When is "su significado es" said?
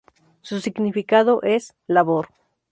0.41-1.75